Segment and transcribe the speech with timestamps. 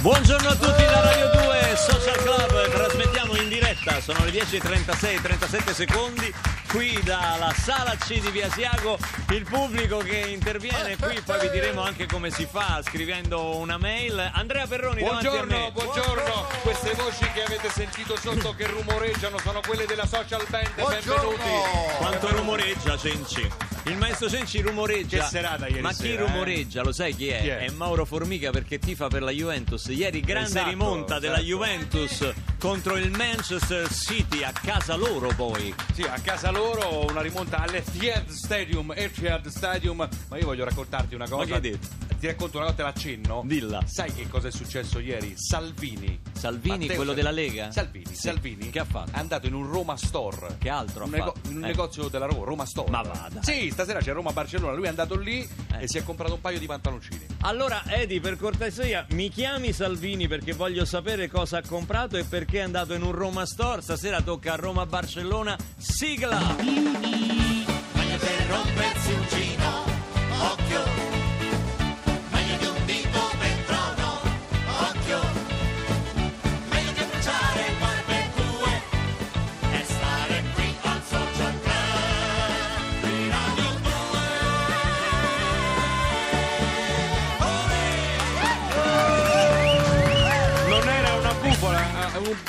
[0.00, 5.74] Buongiorno a tutti da Radio 2 Social Club, trasmettiamo in diretta, sono le 10.36, 37
[5.74, 6.32] secondi,
[6.68, 8.96] qui dalla sala C di Via Siago,
[9.30, 14.30] il pubblico che interviene qui, poi vi diremo anche come si fa scrivendo una mail.
[14.34, 15.72] Andrea Perroni davanti a Buongiorno, me.
[15.72, 16.46] buongiorno.
[16.62, 20.74] Queste voci che avete sentito sotto che rumoreggiano sono quelle della social band.
[20.74, 21.50] Benvenuti.
[21.98, 23.50] Quanto rumoreggia Cenci?
[23.84, 25.22] Il maestro Cenci rumoreggia.
[25.22, 26.26] Che serata ieri Ma chi sera, eh?
[26.26, 26.82] rumoreggia?
[26.82, 27.40] Lo sai chi è?
[27.40, 27.70] Chi è?
[27.70, 29.86] Mauro Formica perché tifa per la Juventus.
[29.86, 31.48] Ieri grande Esatto, rimonta della esatto.
[31.48, 35.74] Juventus contro il Manchester City a casa loro poi.
[35.94, 40.06] Sì, a casa loro una rimonta all'Etihad Stadium, Etihad Stadium.
[40.28, 41.46] Ma io voglio raccontarti una cosa.
[41.46, 41.88] che hai detto?
[42.18, 43.42] Ti racconto una cosa, te l'accenno.
[43.46, 43.80] Dilla.
[43.86, 45.34] Sai che cosa è successo ieri?
[45.36, 46.18] Salvini.
[46.38, 47.14] Salvini, Matteo quello Salvini.
[47.14, 47.70] della Lega?
[47.72, 48.14] Salvini, Sì.
[48.14, 48.70] Salvini.
[48.70, 49.10] Che ha fatto?
[49.12, 50.56] È andato in un Roma Store.
[50.58, 51.48] Che altro ha Un nego- fatto?
[51.50, 51.66] in un Eh.
[51.66, 52.90] negozio della Roma, Roma Store.
[52.90, 53.42] Ma vada.
[53.42, 54.72] Sì, stasera c'è Roma-Barcellona.
[54.74, 55.40] Lui è andato lì
[55.72, 55.82] Eh.
[55.82, 57.26] e si è comprato un paio di pantaloncini.
[57.42, 62.58] Allora, Edi, per cortesia, mi chiami Salvini perché voglio sapere cosa ha comprato e perché
[62.58, 63.82] è andato in un Roma Store.
[63.82, 65.56] Stasera tocca a Roma-Barcellona.
[65.76, 66.56] Sigla!
[66.58, 69.47] Meglio per rompersi un gino,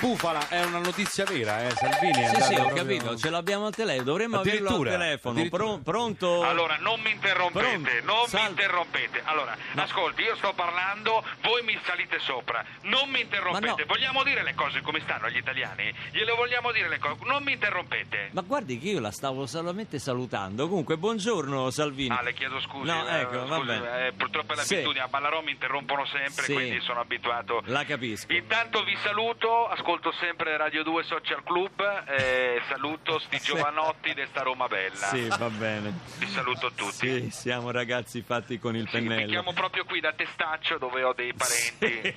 [0.09, 1.69] bufala, è una notizia vera, eh.
[1.75, 5.47] Salvini è Sì, sì, ho proprio- capito, ce l'abbiamo al telefono, dovremmo averlo al telefono.
[5.49, 6.43] Pro- pronto?
[6.43, 7.89] Allora, non mi interrompete, Pronto?
[8.05, 8.45] non Salve.
[8.45, 9.21] mi interrompete.
[9.25, 9.81] Allora, No.
[9.83, 12.63] ascolti, io sto parlando, voi mi salite sopra.
[12.83, 13.67] Non mi interrompete.
[13.67, 13.85] No.
[13.87, 15.93] Vogliamo dire le cose come stanno agli italiani?
[16.11, 17.17] Gliele vogliamo dire le cose.
[17.25, 18.30] Non mi interrompete.
[18.31, 20.67] Ma guardi che io la stavo solamente salutando.
[20.67, 22.15] Comunque, buongiorno Salvini.
[22.15, 22.85] Ah, le chiedo scusi.
[22.87, 24.07] No, eh, ecco, va scusi, bene.
[24.07, 24.73] eh, purtroppo è Sì.
[24.73, 25.03] l'abitudine.
[25.03, 26.53] A Ballarò mi interrompono sempre, Sì.
[26.53, 27.61] quindi sono abituato.
[27.65, 28.31] La capisco.
[28.33, 33.45] Intanto vi saluto, ascolto sempre Radio 2 Social Club, eh, saluto sti Sì.
[33.53, 35.08] giovanotti di sta Roma Bella.
[35.08, 35.93] Sì, va bene.
[36.17, 36.92] Vi saluto tutti.
[36.92, 39.27] Sì, siamo ragazzi fatti con il Sì, pennello.
[39.30, 42.15] chiamo proprio qui da Testaccio dove ho dei parenti.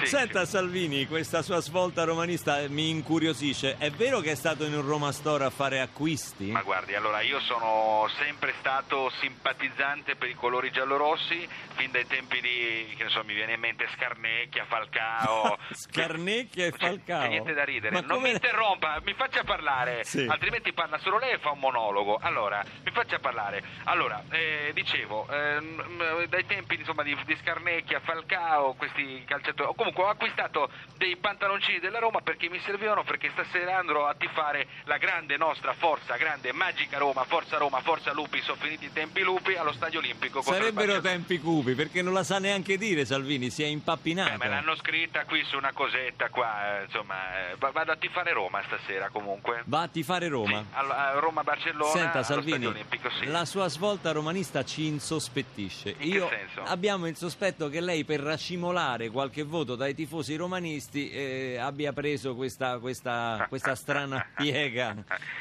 [0.00, 3.76] Sì, Senta Salvini, questa sua svolta romanista mi incuriosisce.
[3.78, 6.50] È vero che è stato in un Roma Store a fare acquisti?
[6.50, 12.40] Ma guardi, allora io sono sempre stato simpatizzante per i colori giallorossi, fin dai tempi
[12.40, 15.58] di, che ne so, mi viene in mente Scarnecchia, Falcao.
[15.72, 16.76] Scarnecchia e C'è-
[17.14, 17.22] Falcao.
[17.22, 17.92] C'è niente da ridere.
[17.94, 20.26] Ma non come- mi interrompa, mi faccia parlare, Sì.
[20.28, 22.18] altrimenti parla solo lei e fa un monologo.
[22.20, 23.62] Allora, mi faccia parlare.
[23.84, 29.72] Allora, eh, dicevo, ehm, dai tempi insomma, di, di Scarnecchia, Falcao, questi calciatori.
[29.76, 34.66] Comunque ho acquistato dei pantaloncini della Roma perché mi servivano perché stasera andrò a tifare
[34.84, 39.22] la grande nostra forza, grande magica Roma, forza Roma, forza Lupi, sono finiti i tempi
[39.22, 40.42] Lupi allo Stadio Olimpico.
[40.42, 44.36] Sarebbero tempi cupi, perché non la sa neanche dire Salvini, si è Eh, impappinato.
[44.38, 48.32] me l'hanno scritta qui su una cosetta qua, eh, insomma, eh, va- vado a tifare
[48.32, 49.62] Roma stasera comunque.
[49.66, 50.60] Va a tifare Roma.
[50.62, 53.26] Sì, a Roma-Barcellona Senta Salvini, Olimpico, sì.
[53.26, 55.94] la sua svolta romanista ci insospettisce.
[55.98, 56.30] In Io
[56.64, 62.34] abbiamo il sospetto che lei per racimolare qualche voto dai tifosi romanisti eh, abbia preso
[62.34, 64.94] questa, questa- questa strana piega.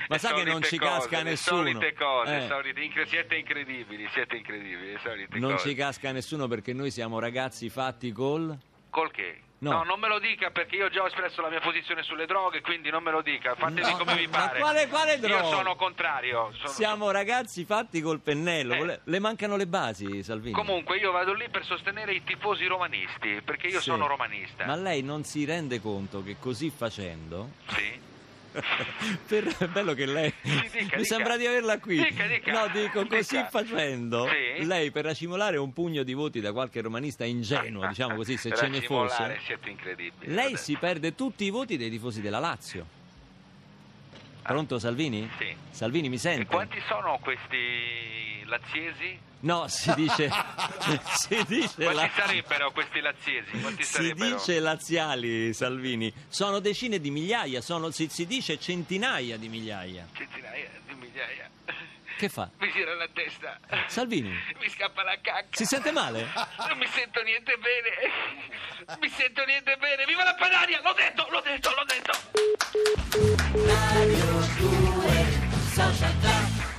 [0.10, 1.62] Ma sa che non ci cose, casca le nessuno.
[1.64, 5.70] solite cose, Eh, solite- incre- siete incredibili, siete incredibili, non cose.
[5.70, 8.56] ci casca nessuno perché noi siamo ragazzi fatti col...
[8.90, 9.40] Col che?
[9.72, 9.84] No.
[9.84, 12.90] non me lo dica perché io già ho espresso la mia posizione sulle droghe, quindi
[12.90, 14.60] non me lo dica, fatemi No, come vi ma pare.
[14.60, 15.44] quale- quale Io droga?
[15.46, 16.52] sono contrario.
[16.58, 18.74] sono- Siamo ragazzi fatti col pennello.
[18.74, 19.00] Eh.
[19.04, 20.54] Le mancano le basi, Salvini.
[20.54, 23.90] Comunque io vado lì per sostenere i tifosi romanisti, perché io Sì.
[23.90, 24.66] sono romanista.
[24.66, 27.50] Ma lei non si rende conto che così facendo...
[27.68, 28.12] Sì.
[29.28, 31.04] Per- è bello che lei Sì, dica, mi dica.
[31.04, 31.98] sembra di averla qui.
[32.04, 34.28] Dica, no dico così facendo
[34.58, 34.66] Sì.
[34.66, 38.68] lei per racimolare un pugno di voti da qualche romanista ingenuo diciamo così se ce
[38.68, 39.40] ne fosse
[40.22, 43.02] lei si perde tutti i voti dei tifosi della Lazio
[44.44, 45.30] pronto Salvini?
[45.38, 45.56] Sì.
[45.72, 46.46] Salvini mi E sente?
[46.46, 49.20] quanti sono questi laziesi?
[49.44, 50.30] no si dice
[51.28, 53.60] si dice Quanti la- sarebbero questi laziesi?
[53.60, 54.36] Quanti si sarebbero?
[54.36, 60.70] dice laziali Salvini sono decine di migliaia sono, si, si dice centinaia di migliaia Centinaia
[60.88, 61.50] di migliaia.
[62.18, 62.50] Che fa?
[62.60, 63.60] Mi gira la testa.
[63.88, 64.30] Salvini
[64.60, 65.48] Mi scappa la cacca.
[65.52, 66.28] si sente male?
[66.68, 68.98] Non mi sento niente bene.
[69.00, 70.06] Mi sento niente bene.
[70.06, 70.82] Viva la Padania!
[70.82, 73.22] L'ho detto, l'ho detto, l'ho detto.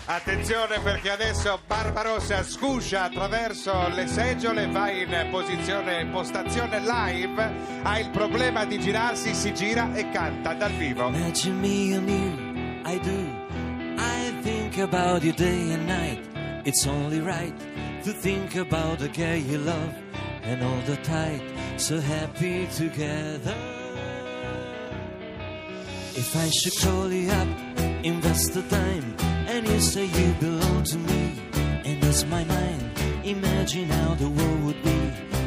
[0.07, 7.53] Attenzione perché adesso Barbarossa sguscia attraverso le seggiole, va in posizione postazione live,
[7.83, 11.09] ha il problema di girarsi, si gira e canta dal vivo.
[11.09, 13.43] Imagine me and you, I do.
[13.97, 16.21] I think about you day and night.
[16.65, 17.55] It's only right
[18.05, 19.95] to think about the girl you love
[20.43, 21.43] and all the tight.
[21.77, 23.57] so happy together.
[26.15, 27.49] If I should call you up,
[28.05, 29.17] invest the time,
[29.49, 31.43] and you say you belong to me,
[31.85, 32.91] and it's my mind.
[33.25, 35.01] Imagine how the world would be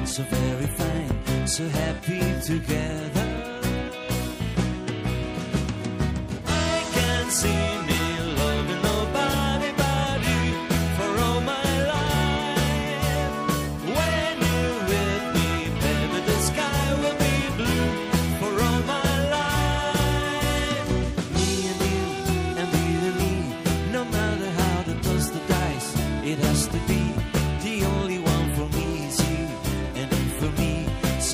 [0.06, 3.28] so very fine, so happy together.
[6.46, 7.77] I can see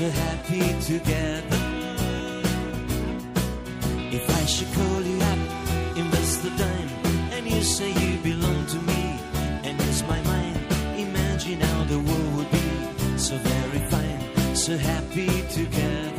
[0.03, 1.63] so happy together.
[4.11, 5.39] If I should call you up,
[5.95, 6.89] invest the time,
[7.31, 9.03] and you say you belong to me,
[9.63, 10.57] and it's my mind,
[10.97, 15.29] imagine how the world would be so very fine, so happy
[15.59, 16.12] together.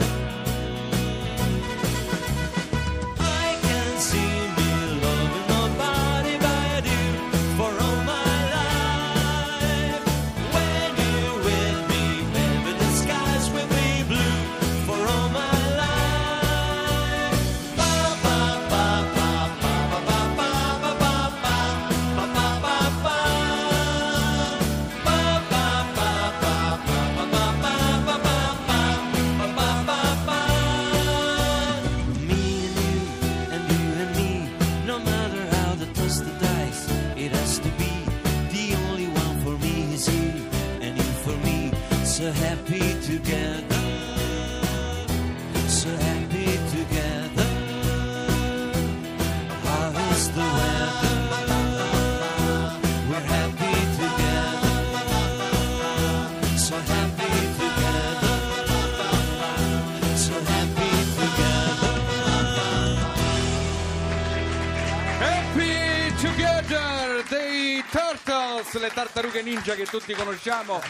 [68.74, 70.80] Turtles, le tartarughe ninja che tutti conosciamo.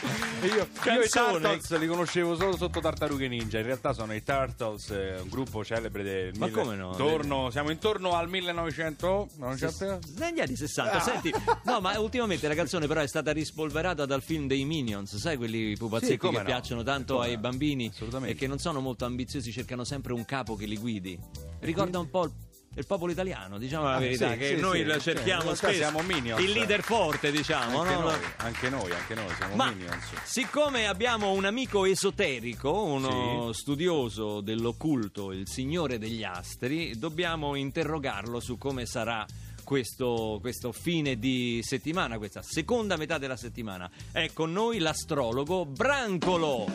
[0.41, 0.55] E Io,
[0.85, 1.09] io i.
[1.09, 5.65] Turtles li conoscevo solo sotto tartarughe ninja, in realtà sono i Turtles, eh, un gruppo
[5.65, 6.91] celebre del Ma mille- come no?
[6.91, 9.29] Intorno, siamo intorno al 1900?
[9.37, 9.99] 900?
[10.19, 11.33] Negli anni 60, senti,
[11.65, 15.77] no, ma ultimamente la canzone però è stata rispolverata dal film dei Minions, sai quelli
[15.77, 16.45] pupazzetti Sì, che no.
[16.45, 17.41] piacciono tanto Come ai no.
[17.41, 18.35] bambini Assolutamente.
[18.35, 21.19] e che non sono molto ambiziosi, cercano sempre un capo che li guidi.
[21.61, 22.33] Ricorda un po' il,
[22.76, 25.75] il popolo italiano, diciamo la Ah, verità, sì, che sì, noi sì, cerchiamo realtà spesso.
[25.79, 26.43] siamo Minions.
[26.43, 28.00] Il leader forte, diciamo, Anche, no?
[28.00, 30.05] noi, anche noi, anche noi, siamo Ma Minions.
[30.25, 38.59] siccome abbiamo un amico esoterico, uno studioso dell'occulto, il signore degli astri, dobbiamo interrogarlo su
[38.59, 39.25] come sarà
[39.62, 43.88] questo, questo fine di settimana, questa seconda metà della settimana.
[44.12, 46.67] È con noi l'astrologo Brancolo.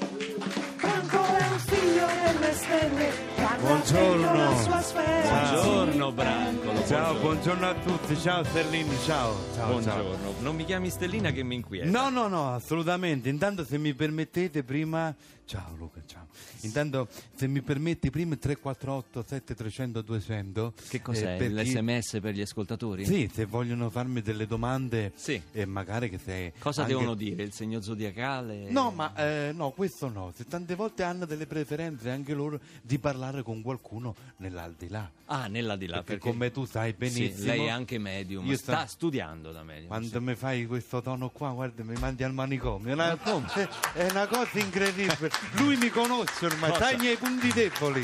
[0.81, 3.11] Ancora un figlio nelle stelle,
[3.59, 4.33] Buongiorno.
[4.33, 5.51] la sua sfera.
[5.51, 6.85] Buongiorno Brancolo.
[6.85, 7.19] Ciao, buongiorno.
[7.19, 9.35] buongiorno a tutti, ciao Sterlini, ciao.
[9.55, 10.33] ciao Buongiorno.
[10.41, 11.91] Non mi chiami Stellina che mi inquieta.
[11.91, 12.09] ciao.
[12.09, 13.29] No, no, no, assolutamente.
[13.29, 15.13] Intanto se mi permettete prima...
[15.49, 16.27] Ciao Luca, ciao.
[16.61, 20.73] Intanto se mi permetti prima 348 7300 200.
[20.89, 21.33] Che cos'è?
[21.33, 23.03] eh, per chi- L'SMS per gli ascoltatori?
[23.03, 25.41] Sì, se vogliono farmi delle domande Sì.
[25.51, 26.53] e magari che se...
[26.59, 27.41] Cosa anche- devono dire?
[27.41, 28.69] Il segno zodiacale?
[28.69, 30.31] No, ma eh, no, questo no.
[30.35, 35.09] Se tante volte hanno delle preferenze anche loro di parlare con qualcuno nell'aldilà.
[35.25, 36.01] Ah, nella di là.
[36.01, 37.37] perché, come tu sai benissimo...
[37.37, 39.87] Sì, lei è anche medium, Io sta sta- studiando da medium.
[39.87, 40.19] Quando sì.
[40.19, 42.89] mi fai questo tono qua, guarda, mi mandi al manicomio.
[42.89, 43.17] È una,
[43.93, 45.29] è una cosa incredibile.
[45.57, 46.85] Lui mi conosce ormai, Cosa?
[46.85, 48.01] sa i miei punti deboli.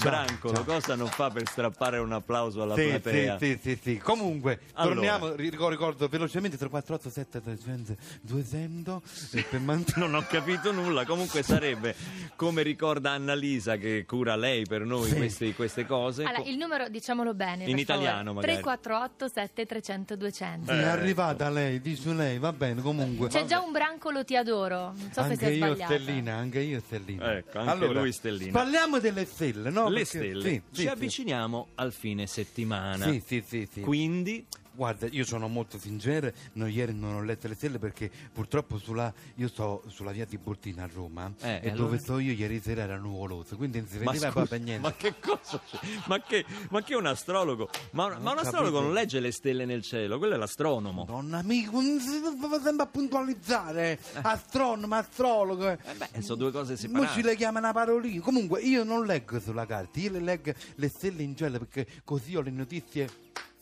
[0.00, 3.38] Brancolo, cosa non fa per strappare un applauso alla Sì, sì, platea?
[3.38, 3.98] sì, sì, sì.
[3.98, 4.94] Comunque, Allora.
[4.94, 9.02] torniamo, ricordo, ricordo velocemente 348 7300 200
[9.32, 11.94] e per mantenere Non ho capito nulla, comunque sarebbe
[12.36, 15.16] come ricorda Annalisa che cura lei per noi Sì.
[15.16, 16.24] questi- queste cose.
[16.24, 17.64] Allora, il numero diciamolo bene.
[17.64, 18.46] In italiano, favore.
[18.46, 18.62] magari.
[18.62, 20.72] 348 7300 200.
[20.72, 23.28] Sì, è arrivata lei, dice lei, va bene, comunque.
[23.28, 24.92] C'è già un brancolo ti adoro.
[24.96, 25.94] Non so se anche si è io sbagliata.
[25.94, 27.32] Stellina, anche io Stellina.
[27.36, 28.52] Ecco, anche lui Stellina.
[28.52, 29.88] Parliamo delle stelle, no?
[29.88, 30.42] Le Perché- stelle.
[30.42, 30.86] sì, Ci sì, sì.
[30.88, 33.04] avviciniamo al fine settimana.
[33.10, 33.80] Sì, sì, sì, sì.
[33.80, 34.44] Quindi
[34.76, 39.12] Guarda, io sono molto sincero, no, ieri non ho letto le stelle perché purtroppo sulla,
[39.36, 41.74] io sto sulla via Tiburtina a Roma Eh, e allora?
[41.74, 44.86] dove sto io ieri sera era nuvoloso, quindi non si Ma, vedeva scusa, proprio niente.
[44.86, 45.78] ma che cosa c'è?
[46.06, 47.70] Ma che, ma che un astrologo?
[47.92, 48.40] Ma, ma un capito.
[48.40, 51.04] astrologo non legge le stelle nel cielo, quello è l'astronomo.
[51.06, 55.70] Madonna amico, non si doveva sempre a puntualizzare, astronomo, astrologo.
[55.70, 55.78] eh.
[55.84, 57.12] Eh beh, sono due cose Mo separate.
[57.14, 58.20] ci le chiama una parolina.
[58.22, 62.36] Comunque io non leggo sulla carta, io le leggo le stelle in cielo perché così
[62.36, 63.08] ho le notizie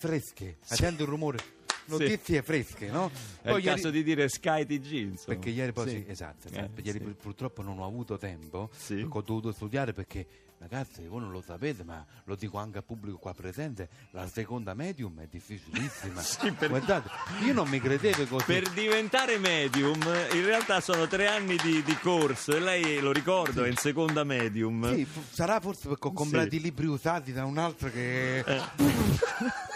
[0.09, 0.57] fresche.
[0.69, 1.39] Attendo il rumore.
[1.87, 3.11] notizie fresche, no?
[3.43, 5.37] È il ieri- caso di dire Sky TG, insomma.
[5.37, 5.97] Perché ieri poi Sì.
[5.97, 6.81] sì, esatto, Eh, esatto.
[6.83, 7.05] ieri sì.
[7.05, 8.95] pur- purtroppo non ho avuto tempo, Sì.
[8.95, 10.27] perché ho dovuto studiare perché
[10.59, 14.73] ragazzi voi non lo sapete ma lo dico anche al pubblico qua presente, la seconda
[14.73, 16.23] medium è difficilissima.
[16.59, 17.11] per- Guardate,
[17.45, 18.45] io non mi credevo così.
[18.47, 20.01] Per diventare medium,
[20.33, 24.25] in realtà sono tre anni di, di corso e lei, lo ricordo, è in seconda
[24.25, 24.91] medium.
[24.95, 28.63] Sì, sarà forse perché ho comprato i libri usati da un altro che Eh.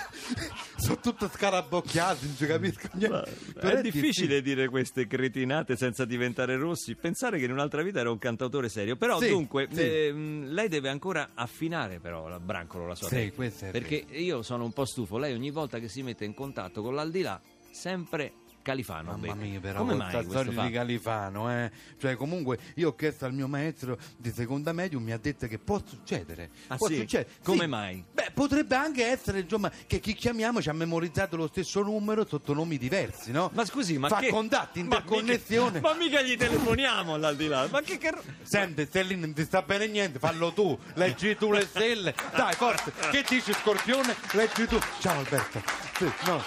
[0.79, 3.31] sono tutto scarabocchiato, non ci capisco niente.
[3.55, 6.95] Però È difficile dire queste cretinate senza diventare rossi.
[6.95, 8.97] Pensare che in un'altra vita era un cantautore serio.
[8.97, 9.81] Però, Sì, dunque, sì.
[9.83, 13.33] ehm, lei deve ancora affinare, però, la Brancolo, la sua Sì,
[13.71, 15.19] Perché io sono un po' stufo.
[15.19, 18.33] Lei, ogni volta che si mette in contatto con l'aldilà, sempre
[18.69, 19.17] Califano.
[19.17, 20.71] Mamma mia, però Come mai storia di fatto?
[20.73, 21.71] Califano, eh?
[21.99, 25.59] Cioè, comunque, io ho chiesto al mio maestro di seconda medium, mi ha detto che
[25.59, 26.51] può succedere.
[26.67, 26.97] Ah, può sì?
[26.97, 27.31] succedere.
[27.43, 27.67] Come Sì.
[27.67, 28.05] mai?
[28.13, 32.53] Beh, potrebbe anche essere, insomma, che chi chiamiamo ci ha memorizzato lo stesso numero sotto
[32.53, 33.51] nomi diversi, no?
[33.55, 34.29] Ma scusi, ma Fa che...
[34.29, 35.79] contatti, Ma interconnessione.
[35.81, 37.69] mica- Ma mica, gli telefoniamo all'aldilà.
[37.71, 37.97] Ma che...
[37.97, 38.13] che...
[38.43, 42.15] Senti, se lì non ti sta bene niente, fallo tu, leggi tu le stelle.
[42.37, 44.15] Dai, forza, che dici Scorpione?
[44.33, 44.79] Leggi tu.
[45.01, 45.63] Ciao Alberto.
[45.97, 46.43] Sì, no.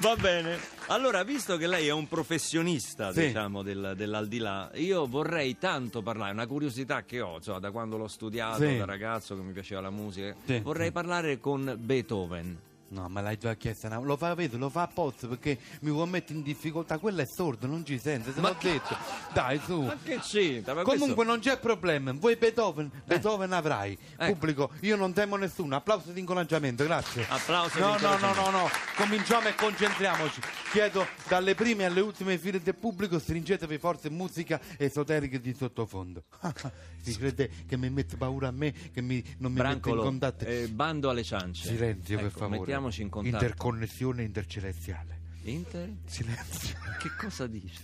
[0.00, 0.73] Va bene.
[0.88, 3.26] Allora, visto che lei è un professionista, Sì.
[3.28, 8.06] diciamo, del- dell'aldilà, io vorrei tanto parlare, una curiosità che ho, insomma, da quando l'ho
[8.08, 8.76] studiato, Sì.
[8.76, 12.58] da ragazzo che mi piaceva la musica, Sì, vorrei parlare con Beethoven.
[12.94, 14.04] No, ma l'hai già chiesto, no?
[14.04, 16.98] lo fa, vedi, lo fa apposta perché mi vuoi mettere in difficoltà.
[16.98, 18.96] Quello è sordo, non ci sente, te Ma l'ho detto.
[19.32, 19.82] Dai, su.
[19.82, 20.74] Ma che c'entra?
[20.74, 22.88] Ma Comunque questo- non c'è problema, vuoi Beethoven?
[23.04, 23.98] Beethoven avrai.
[24.16, 24.32] Ecco.
[24.32, 25.74] Pubblico, io non temo nessuno.
[25.74, 27.26] Applauso di incoraggiamento, grazie.
[27.28, 28.68] Applauso di No, no, no, no, no.
[28.94, 30.40] Cominciamo e concentriamoci.
[30.70, 36.22] Chiedo dalle prime alle ultime file del pubblico stringetevi forze musica esoterica di sottofondo.
[37.12, 40.02] si crede che mi mette paura a me, che mi, non mi mette in Brancolo,
[40.02, 40.44] contatto.
[40.44, 41.68] eh, bando alle ciance.
[41.68, 42.58] Silenzio, per Ecco, favore.
[42.60, 43.34] Mettiamoci in contatto.
[43.44, 45.20] Interconnessione intercelestiale.
[45.44, 45.92] Inter?
[46.06, 46.76] Silenzio.
[46.98, 47.82] Che cosa dici?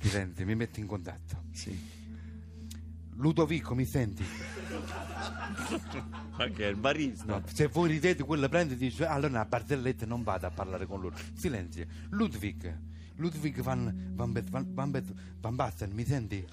[0.00, 1.42] Silenzio, mi metti in contatto.
[1.52, 1.92] Sì.
[3.16, 4.24] Ludovico, mi senti?
[6.36, 7.24] Ma che è il barista?
[7.26, 10.86] No, se voi ridete, quella prende e dice allora una barzelletta non vado a parlare
[10.86, 11.14] con loro.
[11.34, 11.86] Silenzio.
[12.10, 12.76] Ludwig.
[13.16, 16.44] Ludwig van, van, Bet- van, van, Bet- van Basten, mi senti?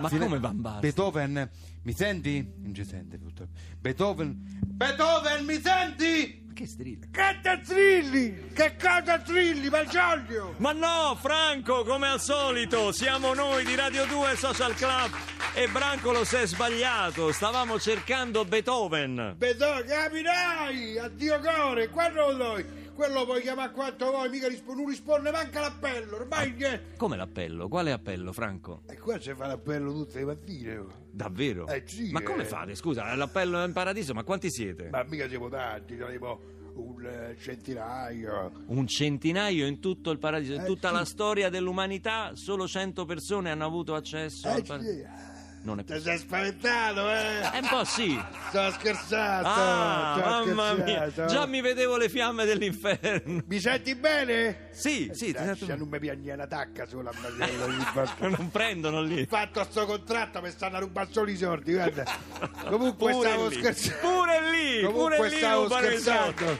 [0.00, 0.80] Ma Silen- come Van Basten?
[0.80, 1.50] Beethoven,
[1.82, 2.52] mi senti?
[2.62, 3.52] Non ci sente purtroppo.
[3.80, 4.60] Beethoven.
[4.64, 6.44] Beethoven, mi senti?
[6.46, 7.06] Ma che strillo?
[7.10, 8.48] Che te trilli?
[8.54, 10.54] Che cosa trilli, Malgioglio?
[10.58, 15.10] Ma no, Franco, come al solito, siamo noi di Radio 2 Social Club
[15.54, 19.34] e Brancolo si è sbagliato, stavamo cercando Beethoven.
[19.36, 20.98] Beto, capirai!
[20.98, 22.64] Addio core, quando lo doi?
[22.96, 26.94] Quello puoi chiamare quanto vuoi, mica risponde, non risponde manca l'appello, ormai niente.
[26.96, 27.68] Come l'appello?
[27.68, 28.82] Quale appello, Franco?
[28.88, 30.76] E qua ci fa l'appello tutte le mattine.
[30.78, 30.90] oh.
[31.10, 31.66] Davvero?
[31.68, 32.46] Eh, sì, ma come eh.
[32.46, 32.74] fate?
[32.74, 34.88] Scusa, l'appello in paradiso, ma quanti siete?
[34.90, 36.40] Ma mica siamo tanti, saremo
[36.76, 38.50] un eh, centinaio.
[38.68, 40.94] Un centinaio in tutto il paradiso, in Eh, tutta sì.
[40.94, 44.92] la storia dell'umanità, solo 100 persone hanno avuto accesso al Eh, paradiso.
[44.92, 45.04] sì.
[45.66, 47.40] Non è Ti sei spaventato, eh?
[47.50, 48.16] È un po' sì.
[48.50, 49.48] Sto scherzando.
[49.48, 51.32] Ah, mamma mia, scherzando.
[51.32, 53.42] già mi vedevo le fiamme dell'inferno.
[53.44, 54.68] Mi senti bene?
[54.70, 59.26] Sì, sì, Lascia, sento- non mi piagne una tacca sulla fa- non prendono lì.
[59.26, 62.04] fatto sto contratto mi stanno a rubare solo i soldi, guarda.
[62.70, 63.98] Comunque Pure stavo lì, scherzando.
[64.08, 65.86] pure lì, Comunque pure lì stavo soldi.
[65.86, 66.58] scherzando.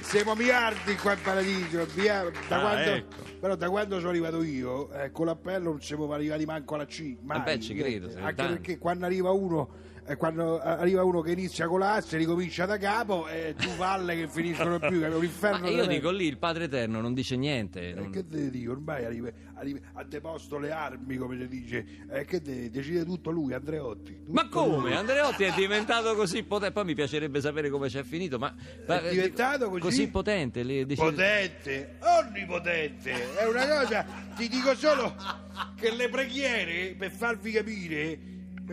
[0.00, 3.28] Siamo miliardi qua in paradiso, via- da Ah, quando- ecco.
[3.40, 7.16] Però da quando sono arrivato io, eh, con l'appello non siamo arrivati manco alla C.
[7.22, 9.88] Mai, Eh beh, ci credo, Anche perché quando arriva uno.
[10.06, 14.16] Eh, Quando arriva uno che inizia con la A, ricomincia da capo e tu palle
[14.16, 15.60] che finiscono più, che un inferno.
[15.60, 17.90] Ma io dico lì il Padre Eterno non dice niente.
[17.90, 21.86] Eh, non- che te dico, ormai arriva, arriva- ha deposto le armi, come si dice,
[22.10, 24.16] eh, che te- decide tutto lui, Andreotti.
[24.24, 24.88] Tutto Ma come?
[24.88, 24.94] lui.
[24.94, 26.72] Andreotti è diventato così potente.
[26.72, 28.38] Poi mi piacerebbe sapere come c'è finito.
[28.38, 28.54] Ma
[28.86, 30.08] È diventato così?
[30.08, 30.62] potente.
[30.62, 34.04] lì, decide- Potente, onnipotente, è una cosa,
[34.36, 35.14] ti dico solo
[35.76, 38.18] che le preghiere, per farvi capire,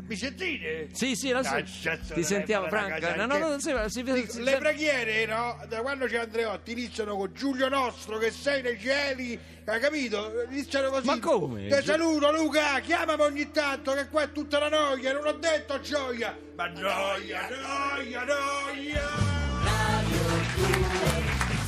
[0.05, 0.89] mi sentite?
[0.91, 1.37] Sì, sì, so.
[1.37, 3.15] Ah, cazzo, Ti non è sentiamo, Franca.
[3.15, 5.59] No, no, no, si, si, Dico, si- le preghiere, no?
[5.67, 10.43] Da quando c'è Andreotti iniziano con Giulio nostro che sei nei cieli, hai capito?
[10.49, 11.05] Iniziano così.
[11.05, 11.67] Ma come?
[11.67, 15.79] Ti saluto Luca, chiamami ogni tanto che qua è tutta la noia, non ho detto
[15.79, 19.35] gioia, ma noia, noia, noia.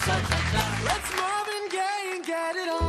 [0.10, 2.89] Let's Marvin Gaye and get it on.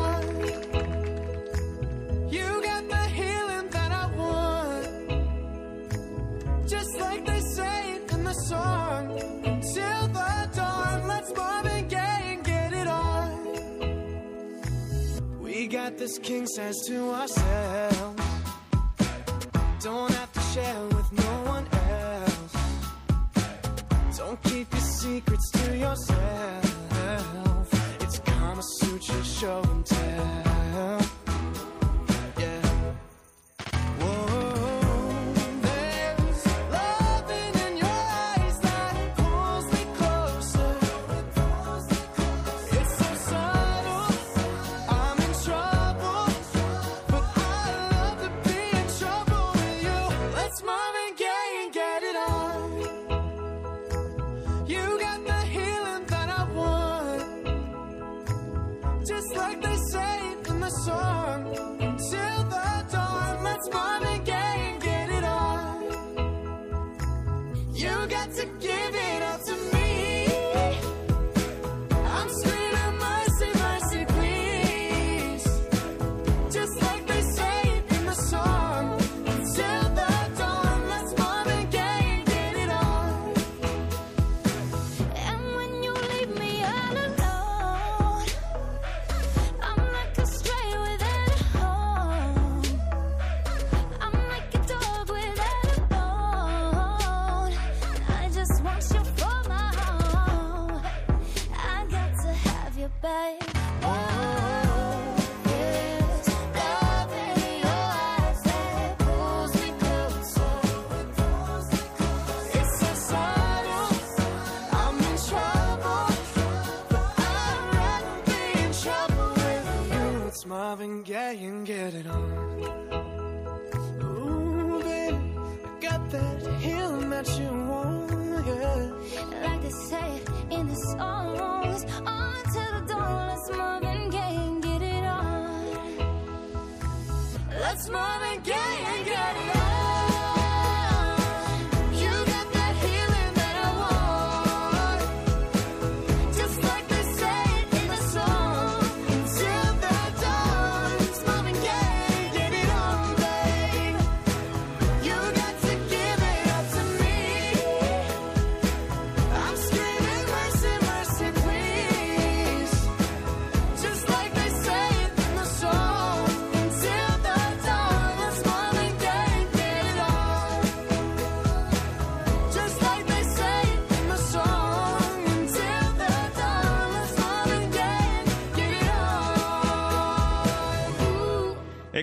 [15.90, 18.22] Got this king says to ourselves.
[19.82, 22.56] Don't have to share with no one else.
[24.16, 26.64] Don't keep your secrets to yourself.
[28.00, 28.10] If
[29.24, 30.39] show and tell.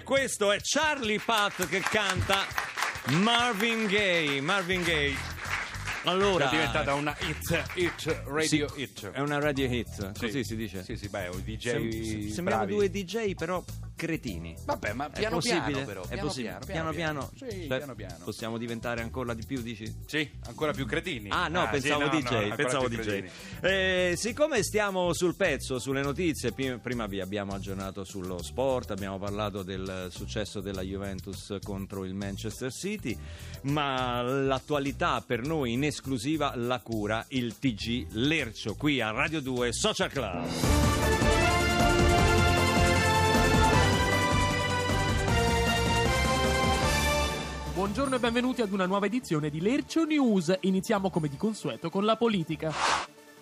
[0.08, 2.46] Questo è Charlie Pat che canta
[3.08, 4.40] Marvin Gaye.
[4.40, 5.14] Marvin Gaye.
[6.06, 9.12] Allora, È diventata una hit, hit, radio Sì, hit.
[9.12, 10.82] È una radio hit, così si dice.
[10.86, 12.74] Sì, sì, beh, o DJ Sem- sembriamo bravi.
[12.74, 13.62] due DJ però
[13.98, 14.56] cretini.
[14.64, 15.66] Vabbè, ma È piano possibile?
[15.66, 16.04] piano però.
[16.04, 16.60] È piano, possibile.
[16.66, 17.30] piano, Piano piano.
[17.34, 18.24] Sì, Cioè, piano piano.
[18.24, 19.94] Possiamo diventare ancora di più, dici?
[20.06, 21.30] Sì, ancora più cretini.
[21.32, 23.24] Ah no, sì, pensavo no, no, DJ, ancora pensavo DJ.
[23.62, 29.64] Eh, siccome stiamo sul pezzo, sulle notizie, prima vi abbiamo aggiornato sullo sport, abbiamo parlato
[29.64, 33.18] del successo della Juventus contro il Manchester City,
[33.64, 39.74] ma l'attualità per noi in esclusiva la cura il TG Lercio qui a Radio 2
[39.74, 41.17] Social Club.
[47.98, 50.56] Buongiorno e benvenuti ad una nuova edizione di Lercio News.
[50.62, 52.72] Iniziamo come di consueto con la politica.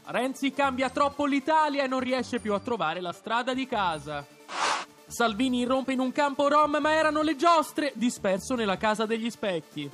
[0.06, 4.26] Renzi cambia troppo l'Italia e non riesce più a trovare la strada di casa.
[5.08, 9.92] Salvini irrompe in un campo rom ma erano le giostre, disperso nella casa degli specchi.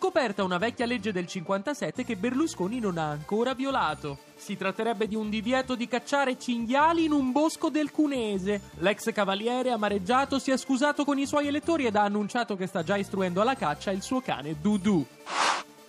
[0.00, 4.18] Scoperta una vecchia legge del 57 che Berlusconi non ha ancora violato.
[4.36, 8.60] Si tratterebbe di un divieto di cacciare cinghiali in un bosco del Cunese.
[8.76, 12.84] L'ex cavaliere amareggiato si è scusato con i suoi elettori ed ha annunciato che sta
[12.84, 15.04] già istruendo alla caccia il suo cane Dudu.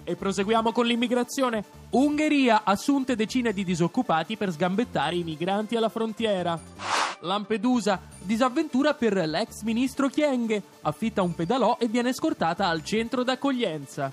[0.10, 1.64] E proseguiamo con l'immigrazione.
[1.92, 6.60] Ungheria assunte decine di disoccupati per sgambettare i migranti alla frontiera.
[7.20, 10.64] Lampedusa, disavventura per l'ex ministro Chienghe.
[10.82, 14.12] Affitta un pedalò e viene scortata al centro d'accoglienza.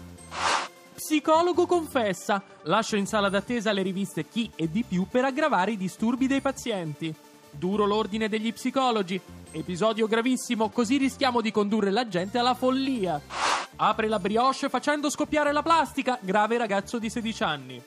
[0.95, 5.77] Psicologo confessa, lascio in sala d'attesa le riviste Chi e di più per aggravare i
[5.79, 7.15] disturbi dei pazienti.
[7.59, 9.19] Duro l'ordine degli psicologi.
[9.51, 13.19] Episodio gravissimo, così rischiamo di condurre la gente alla follia.
[13.77, 17.83] Apre la brioche facendo scoppiare la plastica, grave ragazzo di 16 anni.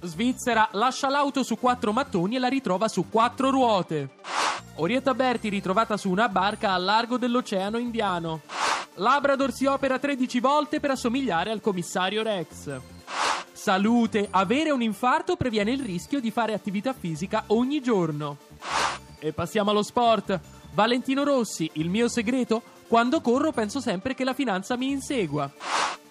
[0.00, 4.08] Svizzera lascia l'auto su quattro mattoni e la ritrova su quattro ruote.
[4.76, 8.40] Orietta Berti ritrovata su una barca al largo dell'Oceano Indiano.
[8.94, 12.80] Labrador si opera 13 volte per assomigliare al commissario Rex.
[13.52, 18.38] Salute, avere un infarto previene il rischio di fare attività fisica ogni giorno.
[19.24, 20.40] E passiamo allo sport.
[20.72, 22.60] Valentino Rossi, il mio segreto?
[22.88, 25.48] Quando corro penso sempre che la finanza mi insegua.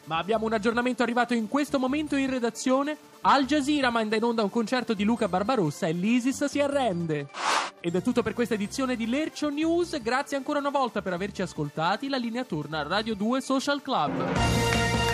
[0.06, 2.98] Ma abbiamo un aggiornamento arrivato in questo momento in redazione.
[3.20, 7.28] Al Jazeera manda in onda un concerto di Luca Barbarossa e l'ISIS si arrende.
[7.82, 10.02] Ed è tutto per questa edizione di Lercio News.
[10.02, 12.08] Grazie ancora una volta per averci ascoltati.
[12.08, 14.71] La linea torna a Radio 2 Social Club.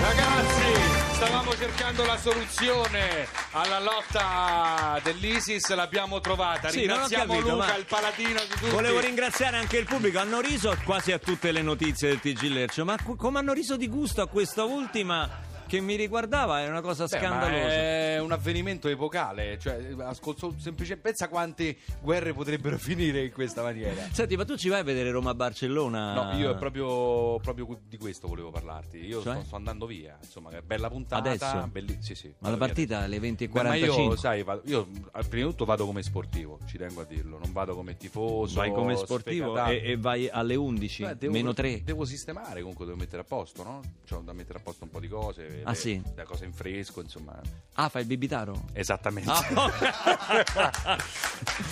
[0.08, 6.70] Ragazzi, stavamo cercando la soluzione alla lotta dell'ISIS, l'abbiamo trovata.
[6.70, 8.70] Sì, Ringraziamo capito, Luca, ma il paladino di tutti.
[8.70, 12.86] Volevo ringraziare anche il pubblico, hanno riso quasi a tutte le notizie del TG Lercio,
[12.86, 17.06] ma come hanno riso di gusto a questa ultima che mi riguardava è una cosa
[17.06, 17.68] Beh, scandalosa.
[17.72, 24.08] è un avvenimento epocale, cioè, ascolto semplicemente pensa quante guerre potrebbero finire in questa maniera.
[24.12, 26.14] Senti, ma tu ci vai a vedere Roma-Barcellona?
[26.14, 28.98] No, io è proprio, proprio di questo volevo parlarti.
[29.06, 29.36] Io Cioè?
[29.36, 31.30] sto, sto andando via, insomma, bella puntata.
[31.30, 31.68] Adesso?
[31.72, 34.16] belli- sì, sì, Ma la partita alle Beh, ma io, 20.45.
[34.16, 34.88] sai, vado- io
[35.30, 38.56] prima di tutto vado come sportivo, ci tengo a dirlo, non vado come tifoso.
[38.56, 41.84] Vai come sportivo e, e vai alle 11, Beh, devo, meno 3.
[41.84, 43.82] Devo sistemare, comunque devo mettere a posto, no?
[44.08, 45.57] C'ho da mettere a posto un po' di cose.
[45.64, 46.02] Ah, le- sì?
[46.16, 47.40] Le cose in fresco, insomma.
[47.76, 48.66] Ah, fai il bibitaro?
[48.74, 49.30] Esattamente.
[49.30, 50.98] Ah,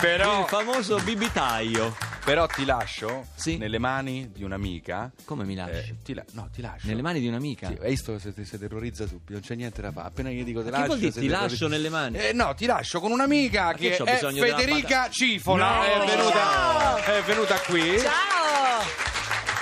[0.00, 1.96] però, il famoso bibitaio.
[2.24, 3.56] però ti lascio Sì.
[3.56, 5.10] nelle mani di un'amica.
[5.24, 5.90] Come mi lasci?
[5.90, 6.86] Eh, ti la- no, ti lascio.
[6.88, 7.68] Nelle mani di un'amica?
[7.68, 10.08] Sì, hai visto se ti si terrorizza subito, non c'è niente da fare.
[10.08, 10.94] Appena io dico Ma che lascio.
[10.96, 12.18] dire ti lascio nelle mani?
[12.18, 15.08] Eh, no, ti lascio con un'amica che che c'ho è Federica?
[15.10, 15.68] Cifola.
[15.76, 15.82] No!
[15.82, 17.98] È, venuta, è venuta qui.
[18.00, 18.35] Ciao!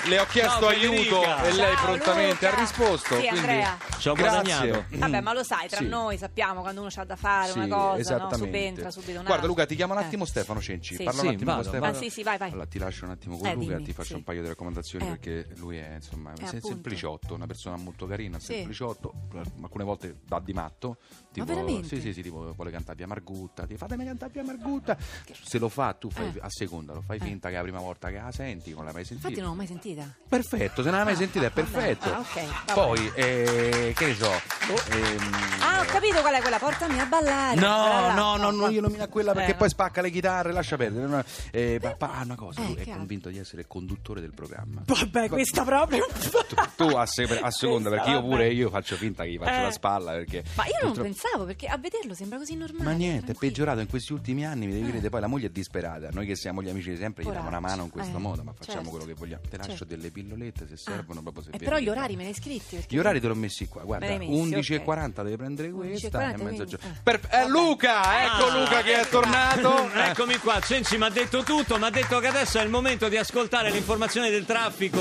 [0.07, 1.43] Le ho chiesto Ciao, aiuto Federica.
[1.45, 2.57] e lei Ciao, prontamente Luca.
[2.57, 3.15] ha risposto.
[3.15, 3.79] Sì, quindi Andrea.
[3.99, 4.43] Ci ho grazie.
[4.69, 4.85] guadagnato.
[4.99, 5.87] Vabbè, ma lo sai, tra Sì.
[5.89, 8.35] noi sappiamo quando uno c'ha da fare Sì, una cosa, no?
[8.37, 9.47] subentra subito un Guarda.
[9.47, 10.05] Luca, ti chiamo un Eh.
[10.05, 10.97] attimo Stefano Cenci.
[10.97, 11.05] Sì.
[11.05, 11.97] Parla Sì, un attimo vado, con Stefano.
[11.97, 12.51] Ah, sì, sì, vai, vai.
[12.51, 14.15] Allora ti lascio un attimo con Eh, Luca, dimmi, ti faccio sì.
[14.15, 15.09] un paio di raccomandazioni Eh.
[15.09, 16.67] perché lui è insomma Eh, sem- appunto.
[16.69, 18.47] sempliciotto, una persona molto carina, Sì.
[18.53, 19.15] sempliciotto,
[19.63, 20.99] alcune volte va di matto.
[21.33, 21.89] Tipo, veramente?
[21.89, 24.97] Sì, sì, sì, tipo vuole cantare via Margutta, ti fatemi cantare via Margutta.
[25.43, 26.41] Se lo fa, tu fai Eh.
[26.43, 28.93] a seconda, lo fai finta che è la prima volta che la senti, non l'hai
[28.93, 29.29] mai sentita.
[29.29, 29.93] Infatti non l'ho mai sentita.
[30.29, 32.13] Perfetto, se non l'hai mai sentita è perfetto.
[32.13, 34.31] Ah, ok, va Poi, eh, che ne so.
[34.69, 37.59] Ehm, Ah, ho capito qual è quella, portami a ballare.
[37.59, 40.53] No, no, no, no, io non mi da quella perché Eh, poi spacca le chitarre,
[40.53, 41.25] lascia perdere.
[41.51, 44.33] Eh, pa- pa- ah, una cosa, Eh, lui è convinto di essere il conduttore del
[44.35, 44.83] programma.
[44.85, 46.07] Vabbè, questa proprio.
[46.07, 46.57] Tu,
[46.89, 49.63] tu a, se- a seconda, perché io pure io faccio finta che gli faccio Eh.
[49.63, 52.85] la spalla perché Ma io non pensavo, perché a vederlo sembra così normale.
[52.85, 55.51] Ma niente, è peggiorato in questi ultimi anni, mi devi vedere, poi la moglie è
[55.51, 56.09] disperata.
[56.13, 58.43] Noi che siamo gli amici di sempre gli diamo una mano in questo Eh, modo,
[58.45, 58.91] ma facciamo certo.
[58.91, 59.43] quello che vogliamo.
[59.49, 59.85] Te lascio Certo.
[59.87, 62.85] delle pillolette se servono, proprio se Eh, però gli orari me li hai scritti.
[62.89, 65.75] Gli orari te l'ho messi qua, guarda, Me li hai messi, 11.40 devi prendere 11.40,
[66.01, 66.87] questa e mezzogiorno.
[66.89, 67.01] eh.
[67.03, 69.91] Per- eh, Luca, ecco Ah, Luca che è tornato.
[70.15, 73.09] Eccomi qua, Cenci mi ha detto tutto, mi ha detto che adesso è il momento
[73.09, 75.01] di ascoltare le informazioni del traffico.